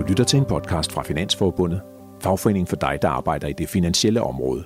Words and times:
Du 0.00 0.04
lytter 0.04 0.24
til 0.24 0.38
en 0.38 0.44
podcast 0.44 0.92
fra 0.92 1.02
Finansforbundet, 1.02 1.82
fagforeningen 2.22 2.66
for 2.66 2.76
dig, 2.76 2.98
der 3.02 3.08
arbejder 3.08 3.48
i 3.48 3.52
det 3.52 3.68
finansielle 3.68 4.22
område. 4.22 4.64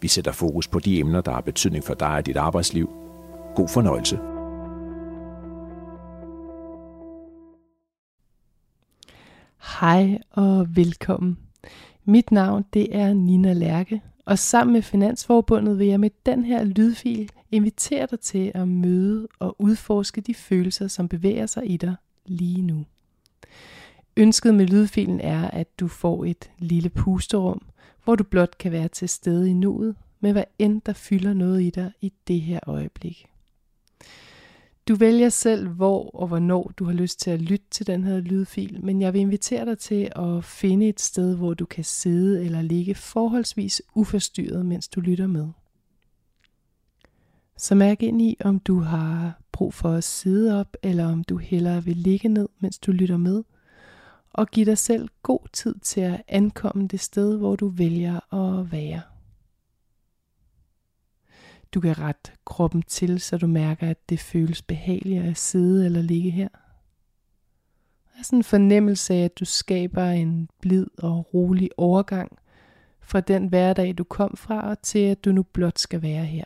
Vi 0.00 0.08
sætter 0.08 0.32
fokus 0.32 0.68
på 0.68 0.78
de 0.78 0.98
emner, 0.98 1.20
der 1.20 1.32
har 1.32 1.40
betydning 1.40 1.84
for 1.84 1.94
dig 1.94 2.08
og 2.08 2.26
dit 2.26 2.36
arbejdsliv. 2.36 2.88
God 3.56 3.68
fornøjelse. 3.68 4.16
Hej 9.80 10.18
og 10.30 10.76
velkommen. 10.76 11.38
Mit 12.04 12.32
navn 12.32 12.64
det 12.74 12.96
er 12.96 13.12
Nina 13.12 13.52
Lærke, 13.52 14.02
og 14.24 14.38
sammen 14.38 14.72
med 14.72 14.82
Finansforbundet 14.82 15.78
vil 15.78 15.86
jeg 15.86 16.00
med 16.00 16.10
den 16.26 16.44
her 16.44 16.64
lydfil 16.64 17.30
invitere 17.50 18.06
dig 18.10 18.20
til 18.20 18.52
at 18.54 18.68
møde 18.68 19.28
og 19.38 19.56
udforske 19.58 20.20
de 20.20 20.34
følelser, 20.34 20.88
som 20.88 21.08
bevæger 21.08 21.46
sig 21.46 21.70
i 21.70 21.76
dig 21.76 21.94
lige 22.26 22.62
nu. 22.62 22.84
Ønsket 24.16 24.54
med 24.54 24.66
lydfilen 24.66 25.20
er, 25.20 25.50
at 25.50 25.80
du 25.80 25.88
får 25.88 26.24
et 26.24 26.50
lille 26.58 26.88
pusterum, 26.88 27.62
hvor 28.04 28.16
du 28.16 28.24
blot 28.24 28.58
kan 28.58 28.72
være 28.72 28.88
til 28.88 29.08
stede 29.08 29.50
i 29.50 29.52
nuet, 29.52 29.96
med 30.20 30.32
hvad 30.32 30.44
end 30.58 30.82
der 30.86 30.92
fylder 30.92 31.34
noget 31.34 31.62
i 31.62 31.70
dig 31.70 31.92
i 32.00 32.12
det 32.28 32.40
her 32.40 32.60
øjeblik. 32.66 33.26
Du 34.88 34.94
vælger 34.94 35.28
selv, 35.28 35.68
hvor 35.68 36.10
og 36.10 36.28
hvornår 36.28 36.72
du 36.76 36.84
har 36.84 36.92
lyst 36.92 37.20
til 37.20 37.30
at 37.30 37.42
lytte 37.42 37.66
til 37.70 37.86
den 37.86 38.04
her 38.04 38.20
lydfil, 38.20 38.84
men 38.84 39.00
jeg 39.00 39.12
vil 39.12 39.20
invitere 39.20 39.66
dig 39.66 39.78
til 39.78 40.12
at 40.16 40.44
finde 40.44 40.88
et 40.88 41.00
sted, 41.00 41.36
hvor 41.36 41.54
du 41.54 41.64
kan 41.64 41.84
sidde 41.84 42.44
eller 42.44 42.62
ligge 42.62 42.94
forholdsvis 42.94 43.82
uforstyrret, 43.94 44.66
mens 44.66 44.88
du 44.88 45.00
lytter 45.00 45.26
med. 45.26 45.48
Så 47.56 47.74
mærk 47.74 48.02
ind 48.02 48.22
i, 48.22 48.36
om 48.44 48.58
du 48.58 48.78
har 48.80 49.40
brug 49.52 49.74
for 49.74 49.90
at 49.90 50.04
sidde 50.04 50.60
op, 50.60 50.76
eller 50.82 51.06
om 51.06 51.24
du 51.24 51.36
hellere 51.36 51.84
vil 51.84 51.96
ligge 51.96 52.28
ned, 52.28 52.48
mens 52.58 52.78
du 52.78 52.92
lytter 52.92 53.16
med, 53.16 53.42
og 54.34 54.46
giv 54.46 54.66
dig 54.66 54.78
selv 54.78 55.08
god 55.22 55.48
tid 55.52 55.74
til 55.78 56.00
at 56.00 56.22
ankomme 56.28 56.88
det 56.88 57.00
sted, 57.00 57.38
hvor 57.38 57.56
du 57.56 57.68
vælger 57.68 58.34
at 58.34 58.72
være. 58.72 59.02
Du 61.74 61.80
kan 61.80 61.98
rette 61.98 62.32
kroppen 62.44 62.82
til, 62.82 63.20
så 63.20 63.38
du 63.38 63.46
mærker, 63.46 63.90
at 63.90 64.08
det 64.08 64.20
føles 64.20 64.62
behageligt 64.62 65.24
at 65.24 65.36
sidde 65.36 65.84
eller 65.84 66.02
ligge 66.02 66.30
her. 66.30 66.48
Der 68.12 68.18
er 68.18 68.22
sådan 68.22 68.38
en 68.38 68.44
fornemmelse 68.44 69.14
af, 69.14 69.24
at 69.24 69.38
du 69.40 69.44
skaber 69.44 70.04
en 70.04 70.48
blid 70.60 70.86
og 70.98 71.34
rolig 71.34 71.70
overgang 71.76 72.38
fra 73.00 73.20
den 73.20 73.48
hverdag, 73.48 73.98
du 73.98 74.04
kom 74.04 74.36
fra, 74.36 74.70
og 74.70 74.82
til 74.82 74.98
at 74.98 75.24
du 75.24 75.32
nu 75.32 75.42
blot 75.42 75.78
skal 75.78 76.02
være 76.02 76.24
her. 76.24 76.44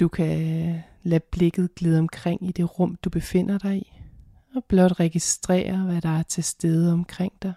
Du 0.00 0.08
kan 0.08 0.82
Lad 1.06 1.20
blikket 1.20 1.74
glide 1.74 1.98
omkring 1.98 2.48
i 2.48 2.52
det 2.52 2.78
rum, 2.78 2.96
du 3.04 3.10
befinder 3.10 3.58
dig 3.58 3.76
i, 3.76 3.92
og 4.54 4.64
blot 4.64 5.00
registrere, 5.00 5.84
hvad 5.84 6.00
der 6.00 6.08
er 6.08 6.22
til 6.22 6.44
stede 6.44 6.92
omkring 6.92 7.32
dig. 7.42 7.54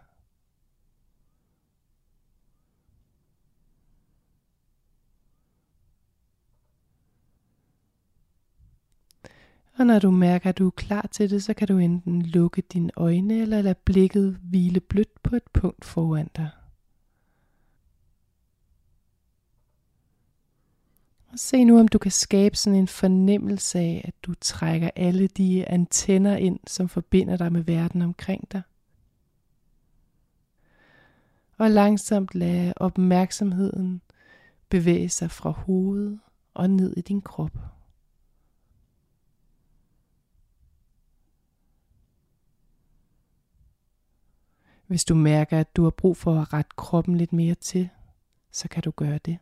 Og 9.78 9.86
når 9.86 10.00
du 10.00 10.12
mærker, 10.12 10.50
at 10.50 10.58
du 10.58 10.68
er 10.68 10.72
klar 10.72 11.08
til 11.12 11.30
det, 11.30 11.44
så 11.44 11.54
kan 11.54 11.68
du 11.68 11.78
enten 11.78 12.22
lukke 12.22 12.62
dine 12.62 12.92
øjne 12.96 13.42
eller 13.42 13.62
lade 13.62 13.76
blikket 13.76 14.40
hvile 14.44 14.80
blødt 14.80 15.24
på 15.24 15.36
et 15.36 15.48
punkt 15.54 15.86
foran 15.86 16.30
dig. 16.36 16.50
Og 21.32 21.40
se 21.40 21.64
nu, 21.64 21.80
om 21.80 21.88
du 21.88 21.98
kan 21.98 22.12
skabe 22.12 22.56
sådan 22.56 22.80
en 22.80 22.88
fornemmelse 22.88 23.80
af, 23.80 24.02
at 24.08 24.14
du 24.24 24.34
trækker 24.42 24.90
alle 24.96 25.28
de 25.28 25.70
antenner 25.70 26.36
ind, 26.36 26.60
som 26.68 26.90
forbinder 26.90 27.38
dig 27.38 27.52
med 27.52 27.62
verden 27.62 28.02
omkring 28.02 28.52
dig. 28.52 28.62
Og 31.58 31.70
langsomt 31.70 32.36
lade 32.36 32.74
opmærksomheden 32.76 34.02
bevæge 34.70 35.10
sig 35.10 35.32
fra 35.32 35.50
hovedet 35.50 36.20
og 36.54 36.70
ned 36.70 36.98
i 36.98 37.02
din 37.02 37.22
krop. 37.22 37.58
Hvis 44.88 45.06
du 45.06 45.16
mærker, 45.16 45.60
at 45.60 45.76
du 45.76 45.84
har 45.84 45.90
brug 45.90 46.18
for 46.18 46.42
at 46.42 46.54
rette 46.54 46.72
kroppen 46.76 47.16
lidt 47.16 47.34
mere 47.34 47.56
til, 47.56 47.90
så 48.52 48.68
kan 48.68 48.84
du 48.84 48.92
gøre 48.92 49.18
det. 49.18 49.38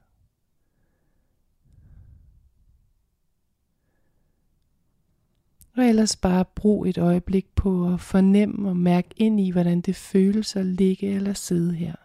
Og 5.78 5.86
ellers 5.86 6.16
bare 6.16 6.46
brug 6.46 6.88
et 6.88 6.98
øjeblik 6.98 7.48
på 7.56 7.94
at 7.94 8.02
fornemme 8.02 8.70
og 8.70 8.78
mærke 8.78 9.10
ind 9.16 9.40
i, 9.40 9.52
hvordan 9.52 9.82
det 9.82 9.96
føles 9.96 10.56
at 10.56 10.66
ligge 10.66 11.08
eller 11.08 11.34
sidde 11.34 11.74
her. 11.74 11.96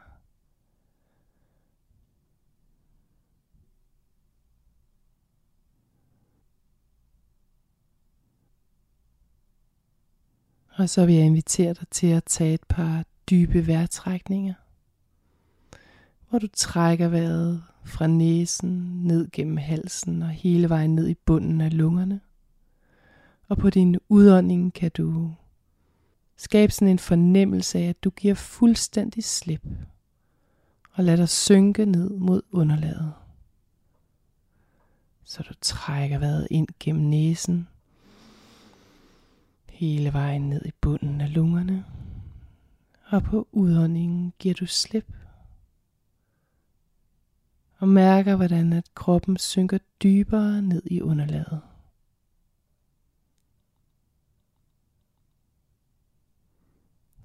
Og 10.75 10.89
så 10.89 11.07
vil 11.07 11.15
jeg 11.15 11.27
invitere 11.27 11.75
dig 11.75 11.89
til 11.91 12.07
at 12.07 12.25
tage 12.25 12.55
et 12.55 12.65
par 12.69 13.05
dybe 13.31 13.67
vejrtrækninger, 13.67 14.55
hvor 16.29 16.39
du 16.39 16.47
trækker 16.53 17.09
vejret 17.09 17.63
fra 17.85 18.07
næsen 18.07 19.01
ned 19.05 19.31
gennem 19.33 19.57
halsen 19.57 20.23
og 20.23 20.29
hele 20.29 20.69
vejen 20.69 20.95
ned 20.95 21.09
i 21.09 21.15
bunden 21.15 21.61
af 21.61 21.77
lungerne. 21.77 22.21
Og 23.53 23.59
på 23.59 23.71
din 23.71 23.97
udånding 24.09 24.75
kan 24.75 24.91
du 24.91 25.35
skabe 26.37 26.73
sådan 26.73 26.89
en 26.89 26.99
fornemmelse 26.99 27.79
af, 27.79 27.89
at 27.89 28.05
du 28.05 28.11
giver 28.11 28.35
fuldstændig 28.35 29.25
slip 29.25 29.67
og 30.93 31.05
lad 31.05 31.17
dig 31.17 31.29
synke 31.29 31.85
ned 31.85 32.11
mod 32.11 32.43
underlaget. 32.53 33.13
Så 35.25 35.43
du 35.43 35.55
trækker 35.61 36.19
vejret 36.19 36.49
ind 36.51 36.69
gennem 36.81 37.05
næsen, 37.05 37.69
hele 39.69 40.13
vejen 40.13 40.49
ned 40.49 40.63
i 40.67 40.73
bunden 40.81 41.21
af 41.21 41.35
lungerne. 41.35 41.85
Og 43.07 43.23
på 43.23 43.49
udåndingen 43.53 44.33
giver 44.39 44.55
du 44.55 44.67
slip. 44.67 45.13
Og 47.79 47.89
mærker, 47.89 48.37
hvordan 48.37 48.73
at 48.73 48.95
kroppen 48.95 49.37
synker 49.37 49.79
dybere 50.03 50.63
ned 50.63 50.83
i 50.85 51.01
underlaget. 51.01 51.61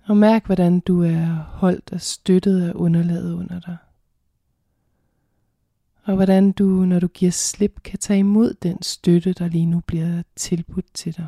Og 0.07 0.17
mærk, 0.17 0.45
hvordan 0.45 0.79
du 0.79 1.03
er 1.03 1.25
holdt 1.33 1.91
og 1.91 2.01
støttet 2.01 2.61
af 2.61 2.71
underlaget 2.75 3.33
under 3.33 3.59
dig. 3.59 3.77
Og 6.03 6.15
hvordan 6.15 6.51
du, 6.51 6.65
når 6.65 6.99
du 6.99 7.07
giver 7.07 7.31
slip, 7.31 7.83
kan 7.83 7.99
tage 7.99 8.19
imod 8.19 8.53
den 8.53 8.81
støtte, 8.81 9.33
der 9.33 9.47
lige 9.47 9.65
nu 9.65 9.79
bliver 9.79 10.23
tilbudt 10.35 10.93
til 10.93 11.17
dig. 11.17 11.27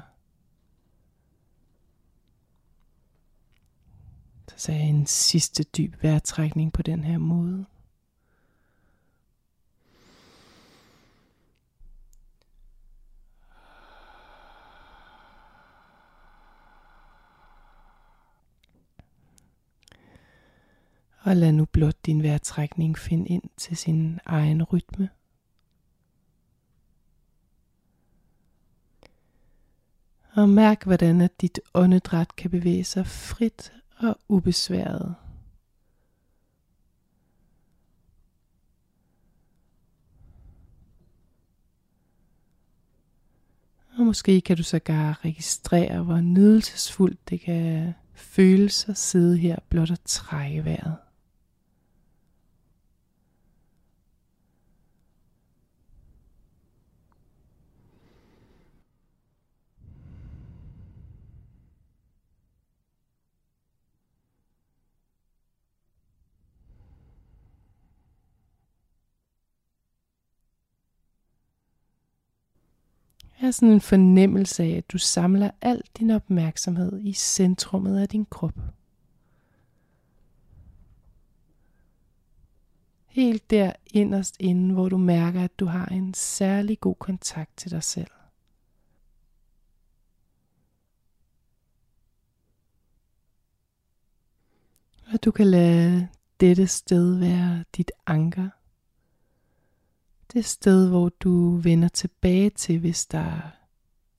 Så 4.47 4.55
sagde 4.57 4.79
jeg 4.79 4.89
en 4.89 5.05
sidste 5.05 5.63
dyb 5.63 6.03
vejrtrækning 6.03 6.73
på 6.73 6.81
den 6.81 7.03
her 7.03 7.17
måde. 7.17 7.65
Og 21.29 21.35
lad 21.35 21.51
nu 21.51 21.65
blot 21.65 22.05
din 22.05 22.23
vejrtrækning 22.23 22.97
finde 22.97 23.27
ind 23.27 23.43
til 23.57 23.77
sin 23.77 24.19
egen 24.25 24.63
rytme. 24.63 25.09
Og 30.33 30.49
mærk, 30.49 30.83
hvordan 30.83 31.21
at 31.21 31.41
dit 31.41 31.59
åndedræt 31.73 32.35
kan 32.35 32.51
bevæge 32.51 32.83
sig 32.83 33.07
frit 33.07 33.73
og 33.97 34.19
ubesværet. 34.27 35.15
Og 43.97 44.05
måske 44.05 44.41
kan 44.41 44.57
du 44.57 44.63
sågar 44.63 45.25
registrere, 45.25 46.03
hvor 46.03 46.19
nydelsesfuldt 46.19 47.29
det 47.29 47.41
kan 47.41 47.93
føles 48.13 48.89
at 48.89 48.97
sidde 48.97 49.37
her 49.37 49.57
blot 49.69 49.91
og 49.91 50.03
trække 50.05 50.65
vejret. 50.65 50.97
Er 73.41 73.51
sådan 73.51 73.73
en 73.73 73.81
fornemmelse 73.81 74.63
af, 74.63 74.69
at 74.69 74.91
du 74.91 74.97
samler 74.97 75.51
al 75.61 75.81
din 75.99 76.09
opmærksomhed 76.09 76.99
i 77.01 77.13
centrummet 77.13 77.99
af 77.99 78.09
din 78.09 78.25
krop. 78.25 78.59
Helt 83.07 83.49
der 83.49 83.73
inderst 83.85 84.35
inde, 84.39 84.73
hvor 84.73 84.89
du 84.89 84.97
mærker, 84.97 85.43
at 85.43 85.59
du 85.59 85.65
har 85.65 85.85
en 85.85 86.13
særlig 86.13 86.79
god 86.79 86.95
kontakt 86.95 87.57
til 87.57 87.71
dig 87.71 87.83
selv. 87.83 88.11
Og 95.13 95.25
du 95.25 95.31
kan 95.31 95.47
lade 95.47 96.07
dette 96.39 96.67
sted 96.67 97.19
være 97.19 97.63
dit 97.77 97.91
anker. 98.05 98.49
Det 100.33 100.45
sted, 100.45 100.89
hvor 100.89 101.09
du 101.09 101.55
vender 101.55 101.87
tilbage 101.87 102.49
til, 102.49 102.79
hvis 102.79 103.05
der 103.05 103.51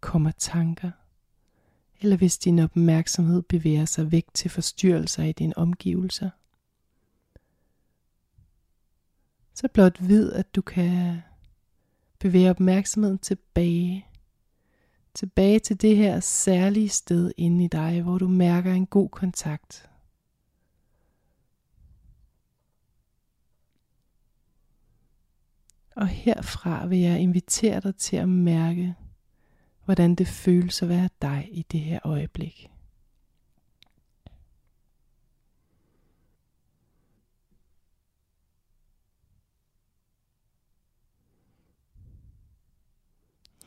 kommer 0.00 0.30
tanker, 0.30 0.90
eller 2.00 2.16
hvis 2.16 2.38
din 2.38 2.58
opmærksomhed 2.58 3.42
bevæger 3.42 3.84
sig 3.84 4.12
væk 4.12 4.26
til 4.34 4.50
forstyrrelser 4.50 5.24
i 5.24 5.32
dine 5.32 5.58
omgivelser. 5.58 6.30
Så 9.54 9.68
blot 9.68 10.08
vid, 10.08 10.32
at 10.32 10.54
du 10.54 10.62
kan 10.62 11.22
bevæge 12.18 12.50
opmærksomheden 12.50 13.18
tilbage. 13.18 14.06
Tilbage 15.14 15.58
til 15.58 15.82
det 15.82 15.96
her 15.96 16.20
særlige 16.20 16.88
sted 16.88 17.32
inde 17.36 17.64
i 17.64 17.68
dig, 17.68 18.02
hvor 18.02 18.18
du 18.18 18.28
mærker 18.28 18.72
en 18.72 18.86
god 18.86 19.08
kontakt. 19.08 19.89
Og 26.00 26.08
herfra 26.08 26.86
vil 26.86 26.98
jeg 26.98 27.20
invitere 27.20 27.80
dig 27.80 27.96
til 27.96 28.16
at 28.16 28.28
mærke, 28.28 28.94
hvordan 29.84 30.14
det 30.14 30.26
føles 30.26 30.82
at 30.82 30.88
være 30.88 31.08
dig 31.22 31.48
i 31.52 31.66
det 31.72 31.80
her 31.80 32.00
øjeblik. 32.04 32.70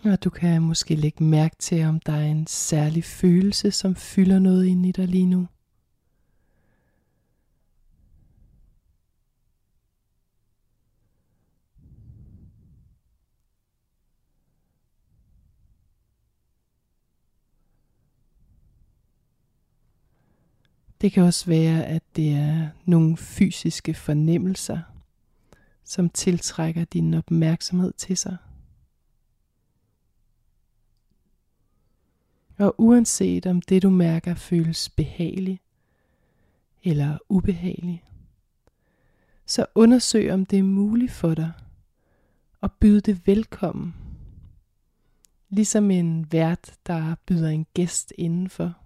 Og 0.03 0.23
du 0.23 0.29
kan 0.29 0.61
måske 0.61 0.95
lægge 0.95 1.23
mærke 1.23 1.55
til, 1.59 1.83
om 1.83 1.99
der 1.99 2.13
er 2.13 2.25
en 2.25 2.47
særlig 2.47 3.03
følelse, 3.03 3.71
som 3.71 3.95
fylder 3.95 4.39
noget 4.39 4.65
ind 4.65 4.85
i 4.85 4.91
dig 4.91 5.07
lige 5.07 5.25
nu. 5.25 5.47
Det 21.03 21.11
kan 21.11 21.23
også 21.23 21.45
være, 21.45 21.85
at 21.85 22.03
det 22.15 22.29
er 22.29 22.69
nogle 22.85 23.17
fysiske 23.17 23.93
fornemmelser, 23.93 24.79
som 25.83 26.09
tiltrækker 26.09 26.85
din 26.85 27.13
opmærksomhed 27.13 27.93
til 27.93 28.17
sig. 28.17 28.37
Og 32.57 32.75
uanset 32.77 33.45
om 33.45 33.61
det 33.61 33.83
du 33.83 33.89
mærker 33.89 34.35
føles 34.35 34.89
behageligt 34.89 35.61
eller 36.83 37.17
ubehageligt, 37.29 38.03
så 39.45 39.65
undersøg 39.75 40.33
om 40.33 40.45
det 40.45 40.59
er 40.59 40.63
muligt 40.63 41.11
for 41.11 41.33
dig 41.33 41.51
at 42.61 42.71
byde 42.71 43.01
det 43.01 43.27
velkommen. 43.27 43.95
Ligesom 45.49 45.91
en 45.91 46.31
vært, 46.31 46.73
der 46.87 47.15
byder 47.25 47.49
en 47.49 47.65
gæst 47.73 48.13
indenfor 48.17 48.82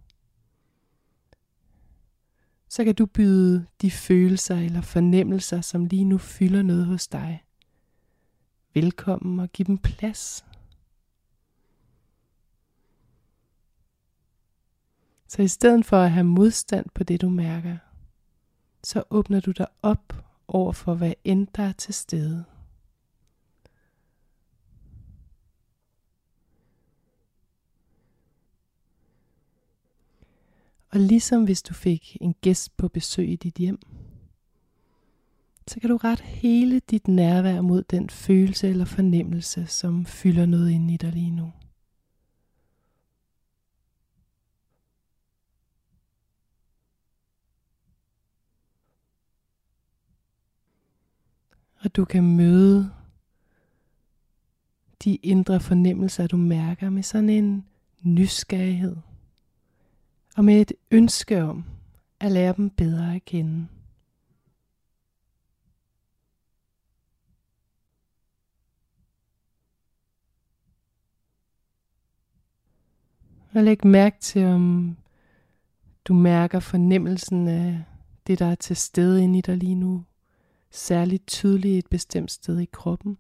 så 2.70 2.84
kan 2.84 2.96
du 2.96 3.06
byde 3.06 3.66
de 3.82 3.92
følelser 3.92 4.56
eller 4.56 4.82
fornemmelser, 4.82 5.62
som 5.62 5.86
lige 5.86 6.06
nu 6.06 6.18
fylder 6.18 6.62
noget 6.62 6.86
hos 6.86 7.08
dig. 7.08 7.44
Velkommen 8.74 9.40
og 9.40 9.50
giv 9.50 9.66
dem 9.66 9.78
plads. 9.78 10.46
Så 15.28 15.42
i 15.42 15.48
stedet 15.48 15.86
for 15.86 15.98
at 15.98 16.12
have 16.12 16.24
modstand 16.24 16.86
på 16.96 17.04
det, 17.04 17.22
du 17.22 17.30
mærker, 17.30 17.78
så 18.84 19.04
åbner 19.10 19.40
du 19.40 19.52
dig 19.52 19.68
op 19.82 20.26
over 20.48 20.72
for, 20.72 20.94
hvad 20.94 21.14
end 21.24 21.48
der 21.56 21.64
er 21.64 21.72
til 21.72 21.94
stede. 21.94 22.46
Og 30.98 31.04
ligesom 31.04 31.44
hvis 31.44 31.62
du 31.62 31.74
fik 31.74 32.18
en 32.22 32.36
gæst 32.42 32.78
på 32.78 32.88
besøg 32.88 33.30
i 33.30 33.36
dit 33.36 33.56
hjem, 33.56 33.80
så 35.68 35.80
kan 35.80 35.90
du 35.90 35.98
ret 35.98 36.20
hele 36.20 36.80
dit 36.80 37.08
nærvær 37.08 37.62
mod 37.62 37.84
den 37.84 38.10
følelse 38.10 38.70
eller 38.70 38.86
fornemmelse, 38.86 39.66
som 39.68 40.06
fylder 40.06 40.46
noget 40.46 40.72
ind 40.72 40.92
i 40.92 40.98
dig 40.98 41.12
lige 41.12 41.32
nu. 41.32 41.52
Og 51.80 51.96
du 51.96 52.06
kan 52.06 52.36
møde 52.36 52.92
de 55.04 55.16
indre 55.16 55.60
fornemmelser, 55.60 56.28
du 56.28 56.38
mærker 56.38 56.90
med 56.90 57.04
sådan 57.04 57.30
en 57.30 57.66
nysgerrighed 58.02 58.96
og 60.38 60.46
med 60.46 60.62
et 60.62 60.74
ønske 60.92 61.44
om 61.44 61.66
at 62.20 62.32
lære 62.32 62.54
dem 62.58 62.70
bedre 62.70 63.16
at 63.16 63.26
kende. 63.26 63.68
Og 73.54 73.64
læg 73.64 73.86
mærke 73.86 74.18
til, 74.20 74.46
om 74.46 74.98
du 76.06 76.14
mærker 76.14 76.60
fornemmelsen 76.60 77.48
af 77.48 77.84
det, 78.28 78.40
der 78.40 78.46
er 78.46 78.56
til 78.56 78.76
stede 78.76 79.24
inde 79.24 79.40
i 79.40 79.42
dig 79.42 79.58
lige 79.58 79.76
nu, 79.76 80.04
særligt 80.72 81.28
tydeligt 81.28 81.78
et 81.78 81.90
bestemt 81.90 82.32
sted 82.32 82.60
i 82.60 82.66
kroppen. 82.66 83.18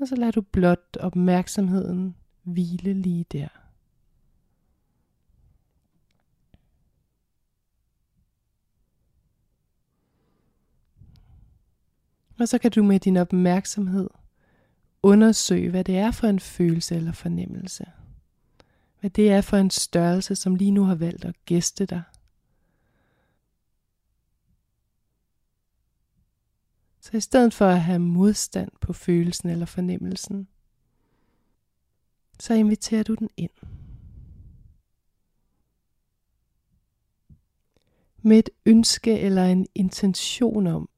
Og 0.00 0.08
så 0.08 0.16
lader 0.16 0.32
du 0.32 0.40
blot 0.40 0.96
opmærksomheden 1.00 2.16
hvile 2.42 2.92
lige 2.92 3.24
der. 3.32 3.67
Og 12.38 12.48
så 12.48 12.58
kan 12.58 12.70
du 12.70 12.82
med 12.82 13.00
din 13.00 13.16
opmærksomhed 13.16 14.08
undersøge, 15.02 15.70
hvad 15.70 15.84
det 15.84 15.96
er 15.96 16.10
for 16.10 16.26
en 16.26 16.40
følelse 16.40 16.96
eller 16.96 17.12
fornemmelse. 17.12 17.84
Hvad 19.00 19.10
det 19.10 19.30
er 19.30 19.40
for 19.40 19.56
en 19.56 19.70
størrelse, 19.70 20.36
som 20.36 20.54
lige 20.54 20.70
nu 20.70 20.84
har 20.84 20.94
valgt 20.94 21.24
at 21.24 21.44
gæste 21.44 21.86
dig. 21.86 22.02
Så 27.00 27.16
i 27.16 27.20
stedet 27.20 27.54
for 27.54 27.66
at 27.66 27.80
have 27.80 27.98
modstand 27.98 28.70
på 28.80 28.92
følelsen 28.92 29.48
eller 29.48 29.66
fornemmelsen, 29.66 30.48
så 32.40 32.54
inviterer 32.54 33.02
du 33.02 33.14
den 33.14 33.30
ind. 33.36 33.50
Med 38.22 38.38
et 38.38 38.50
ønske 38.66 39.18
eller 39.18 39.44
en 39.44 39.66
intention 39.74 40.66
om, 40.66 40.88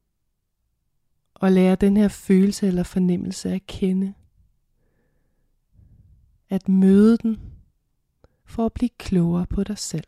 og 1.40 1.52
lære 1.52 1.76
den 1.76 1.96
her 1.96 2.08
følelse 2.08 2.66
eller 2.66 2.82
fornemmelse 2.82 3.50
at 3.52 3.66
kende. 3.66 4.14
At 6.48 6.68
møde 6.68 7.18
den 7.18 7.40
for 8.44 8.66
at 8.66 8.72
blive 8.72 8.90
klogere 8.98 9.46
på 9.46 9.64
dig 9.64 9.78
selv. 9.78 10.04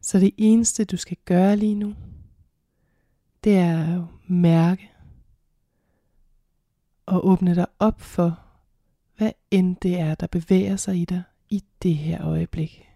Så 0.00 0.18
det 0.18 0.34
eneste 0.36 0.84
du 0.84 0.96
skal 0.96 1.16
gøre 1.24 1.56
lige 1.56 1.74
nu, 1.74 1.94
det 3.44 3.56
er 3.56 4.02
at 4.02 4.30
mærke 4.30 4.90
og 7.06 7.26
åbne 7.26 7.54
dig 7.54 7.66
op 7.78 8.00
for 8.00 8.51
hvad 9.22 9.32
end 9.50 9.76
det 9.76 10.00
er, 10.00 10.14
der 10.14 10.26
bevæger 10.26 10.76
sig 10.76 10.96
i 10.96 11.04
dig 11.04 11.22
i 11.50 11.64
det 11.82 11.94
her 11.94 12.26
øjeblik. 12.26 12.88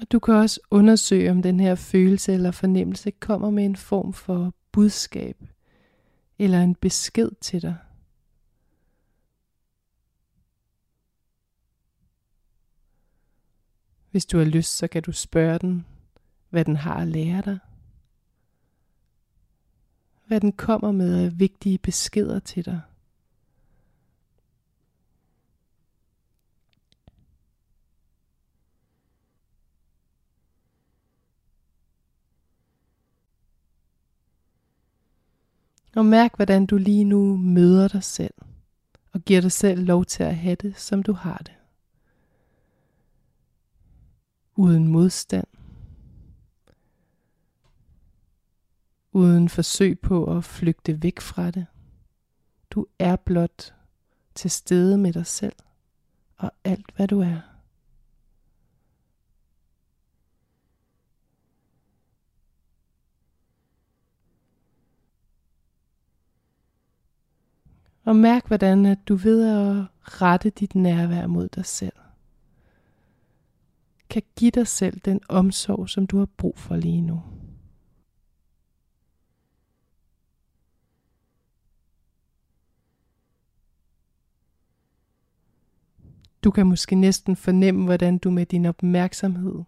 Og 0.00 0.12
du 0.12 0.18
kan 0.18 0.34
også 0.34 0.60
undersøge, 0.70 1.30
om 1.30 1.42
den 1.42 1.60
her 1.60 1.74
følelse 1.74 2.32
eller 2.32 2.50
fornemmelse 2.50 3.10
kommer 3.10 3.50
med 3.50 3.64
en 3.64 3.76
form 3.76 4.12
for 4.12 4.54
budskab 4.72 5.36
eller 6.38 6.60
en 6.60 6.74
besked 6.74 7.30
til 7.40 7.62
dig. 7.62 7.76
Hvis 14.14 14.26
du 14.26 14.38
har 14.38 14.44
lyst, 14.44 14.76
så 14.76 14.88
kan 14.88 15.02
du 15.02 15.12
spørge 15.12 15.58
den, 15.58 15.86
hvad 16.50 16.64
den 16.64 16.76
har 16.76 16.94
at 16.94 17.08
lære 17.08 17.42
dig. 17.42 17.58
Hvad 20.26 20.40
den 20.40 20.52
kommer 20.52 20.92
med 20.92 21.24
af 21.24 21.38
vigtige 21.38 21.78
beskeder 21.78 22.38
til 22.38 22.64
dig. 22.64 22.80
Og 35.96 36.06
mærk, 36.06 36.36
hvordan 36.36 36.66
du 36.66 36.76
lige 36.76 37.04
nu 37.04 37.36
møder 37.36 37.88
dig 37.88 38.02
selv, 38.02 38.34
og 39.12 39.20
giver 39.20 39.40
dig 39.40 39.52
selv 39.52 39.84
lov 39.84 40.04
til 40.04 40.22
at 40.22 40.36
have 40.36 40.56
det, 40.56 40.76
som 40.76 41.02
du 41.02 41.12
har 41.12 41.38
det. 41.38 41.53
Uden 44.56 44.88
modstand. 44.88 45.46
Uden 49.12 49.48
forsøg 49.48 49.98
på 49.98 50.36
at 50.36 50.44
flygte 50.44 51.02
væk 51.02 51.20
fra 51.20 51.50
det. 51.50 51.66
Du 52.70 52.86
er 52.98 53.16
blot 53.16 53.74
til 54.34 54.50
stede 54.50 54.98
med 54.98 55.12
dig 55.12 55.26
selv 55.26 55.56
og 56.36 56.52
alt, 56.64 56.92
hvad 56.96 57.08
du 57.08 57.20
er. 57.20 57.40
Og 68.04 68.16
mærk, 68.16 68.46
hvordan 68.46 68.86
at 68.86 68.98
du 69.08 69.14
ved 69.14 69.48
at 69.48 69.86
rette 70.22 70.50
dit 70.50 70.74
nærvær 70.74 71.26
mod 71.26 71.48
dig 71.48 71.66
selv, 71.66 71.92
kan 74.14 74.22
give 74.36 74.50
dig 74.50 74.68
selv 74.68 75.00
den 75.00 75.20
omsorg, 75.28 75.88
som 75.88 76.06
du 76.06 76.18
har 76.18 76.26
brug 76.36 76.58
for 76.58 76.76
lige 76.76 77.00
nu. 77.00 77.22
Du 86.44 86.50
kan 86.50 86.66
måske 86.66 86.94
næsten 86.94 87.36
fornemme, 87.36 87.84
hvordan 87.84 88.18
du 88.18 88.30
med 88.30 88.46
din 88.46 88.66
opmærksomhed 88.66 89.64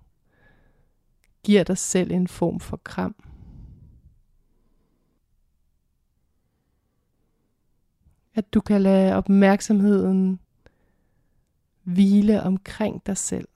giver 1.43 1.65
dig 1.65 1.79
selv 1.79 2.11
en 2.11 2.29
form 2.29 2.61
for 2.61 2.77
kram. 2.77 3.15
At 8.35 8.55
du 8.55 8.61
kan 8.61 8.83
lade 8.83 9.15
opmærksomheden 9.15 10.41
hvile 11.83 12.43
omkring 12.43 13.07
dig 13.07 13.17
selv, 13.17 13.49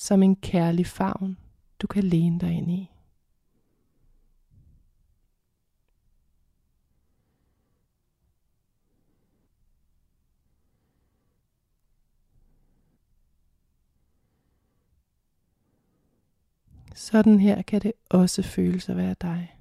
som 0.00 0.22
en 0.22 0.36
kærlig 0.36 0.86
favn, 0.86 1.36
du 1.82 1.86
kan 1.86 2.04
læne 2.04 2.40
dig 2.40 2.52
ind 2.52 2.70
i. 2.70 2.90
Sådan 16.94 17.40
her 17.40 17.62
kan 17.62 17.80
det 17.80 17.92
også 18.10 18.42
føles 18.42 18.88
at 18.88 18.96
være 18.96 19.14
dig. 19.20 19.56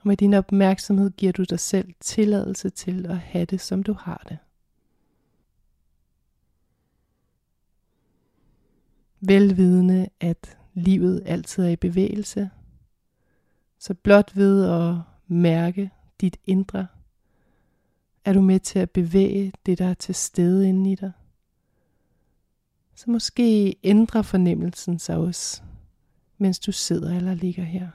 Og 0.00 0.08
med 0.08 0.16
din 0.16 0.34
opmærksomhed 0.34 1.10
giver 1.10 1.32
du 1.32 1.42
dig 1.42 1.60
selv 1.60 1.94
tilladelse 2.00 2.70
til 2.70 3.06
at 3.06 3.18
have 3.18 3.44
det, 3.44 3.60
som 3.60 3.82
du 3.82 3.92
har 3.92 4.26
det. 4.28 4.38
Velvidende, 9.24 10.08
at 10.20 10.58
livet 10.74 11.22
altid 11.26 11.64
er 11.64 11.68
i 11.68 11.76
bevægelse, 11.76 12.50
så 13.78 13.94
blot 13.94 14.36
ved 14.36 14.64
at 14.64 14.94
mærke 15.26 15.90
dit 16.20 16.36
indre, 16.44 16.86
er 18.24 18.32
du 18.32 18.40
med 18.40 18.60
til 18.60 18.78
at 18.78 18.90
bevæge 18.90 19.52
det, 19.66 19.78
der 19.78 19.86
er 19.86 19.94
til 19.94 20.14
stede 20.14 20.68
inde 20.68 20.92
i 20.92 20.94
dig. 20.94 21.12
Så 22.94 23.10
måske 23.10 23.76
ændrer 23.84 24.22
fornemmelsen 24.22 24.98
sig 24.98 25.16
også, 25.16 25.62
mens 26.38 26.58
du 26.58 26.72
sidder 26.72 27.16
eller 27.16 27.34
ligger 27.34 27.64
her. 27.64 27.88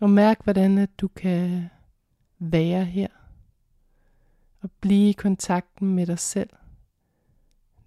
Og 0.00 0.10
mærk, 0.10 0.44
hvordan 0.44 0.78
at 0.78 1.00
du 1.00 1.08
kan 1.08 1.68
være 2.38 2.84
her 2.84 3.08
og 4.60 4.70
blive 4.70 5.08
i 5.08 5.12
kontakten 5.12 5.94
med 5.94 6.06
dig 6.06 6.18
selv 6.18 6.50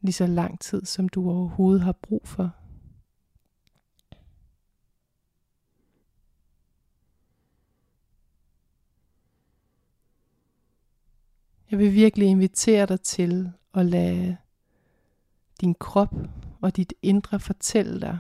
lige 0.01 0.13
så 0.13 0.27
lang 0.27 0.60
tid, 0.60 0.86
som 0.86 1.10
du 1.10 1.30
overhovedet 1.30 1.82
har 1.82 1.91
brug 1.91 2.27
for. 2.27 2.51
Jeg 11.72 11.80
vil 11.80 11.94
virkelig 11.94 12.27
invitere 12.27 12.86
dig 12.86 13.01
til 13.01 13.51
at 13.74 13.86
lade 13.86 14.38
din 15.62 15.75
krop 15.75 16.15
og 16.62 16.75
dit 16.75 16.94
indre 17.01 17.39
fortælle 17.39 18.01
dig, 18.01 18.20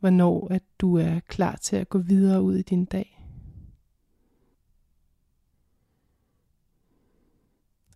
hvornår 0.00 0.48
at 0.50 0.62
du 0.78 0.96
er 0.96 1.20
klar 1.20 1.56
til 1.56 1.76
at 1.76 1.88
gå 1.88 1.98
videre 1.98 2.42
ud 2.42 2.56
i 2.56 2.62
din 2.62 2.84
dag. 2.84 3.16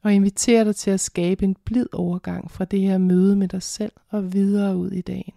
Og 0.03 0.13
inviterer 0.15 0.65
dig 0.65 0.77
til 0.77 0.91
at 0.91 1.01
skabe 1.01 1.45
en 1.45 1.57
blid 1.65 1.87
overgang 1.93 2.51
fra 2.51 2.65
det 2.65 2.81
her 2.81 2.99
møde 2.99 3.37
med 3.37 3.49
dig 3.49 3.63
selv 3.63 3.93
og 4.09 4.33
videre 4.33 4.77
ud 4.77 4.91
i 4.91 5.01
dagen. 5.01 5.35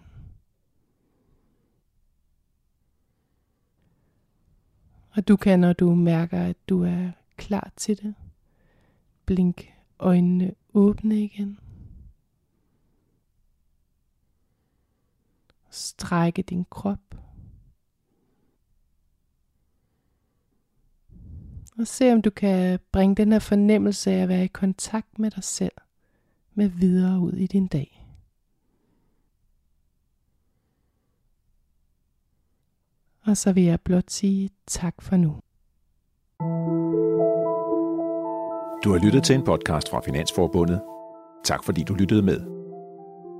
Og 5.12 5.28
du 5.28 5.36
kan, 5.36 5.60
når 5.60 5.74
du 5.74 5.96
mærker, 5.96 6.42
at 6.42 6.58
du 6.70 6.84
er 6.84 7.12
klar 7.38 7.72
til 7.76 8.02
det, 8.02 8.16
blink 9.26 9.74
øjnene 10.00 10.54
åbne 10.74 11.24
igen. 11.24 11.60
Strække 15.78 16.42
din 16.42 16.66
krop. 16.70 17.00
Og 21.80 21.88
se 21.88 22.14
om 22.14 22.22
du 22.22 22.30
kan 22.30 22.80
bringe 22.92 23.16
den 23.16 23.32
her 23.32 23.40
fornemmelse 23.40 24.12
af 24.12 24.24
at 24.24 24.30
være 24.30 24.44
i 24.44 24.48
kontakt 24.48 25.20
med 25.20 25.32
dig 25.32 25.44
selv 25.44 25.72
med 26.54 26.68
videre 26.68 27.20
ud 27.20 27.34
i 27.34 27.48
din 27.48 27.68
dag. 27.68 28.06
Og 33.26 33.38
så 33.38 33.54
vil 33.54 33.64
jeg 33.64 33.82
blot 33.82 34.12
sige 34.12 34.50
tak 34.68 35.02
for 35.02 35.18
nu. 35.18 35.36
Du 38.84 38.92
har 38.92 39.06
lyttet 39.06 39.24
til 39.24 39.36
en 39.36 39.44
podcast 39.44 39.90
fra 39.90 40.02
Finansforbundet. 40.02 40.82
Tak 41.44 41.64
fordi 41.64 41.84
du 41.84 41.94
lyttede 41.94 42.22
med. 42.22 42.57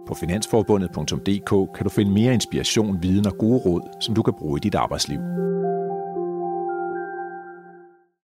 På 0.08 0.14
finansforbundet.dk 0.14 1.76
kan 1.76 1.84
du 1.84 1.90
finde 1.90 2.12
mere 2.12 2.34
inspiration, 2.34 3.04
viden 3.04 3.28
og 3.28 3.38
gode 3.38 3.58
råd, 3.58 3.82
som 4.02 4.16
du 4.16 4.22
kan 4.22 4.34
bruge 4.34 4.58
i 4.58 4.60
dit 4.60 4.76
arbejdsliv. 4.76 5.20